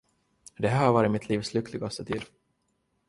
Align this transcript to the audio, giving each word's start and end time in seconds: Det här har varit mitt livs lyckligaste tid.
Det 0.57 0.67
här 0.67 0.85
har 0.85 0.93
varit 0.93 1.11
mitt 1.11 1.29
livs 1.29 1.53
lyckligaste 1.53 2.05
tid. 2.05 2.21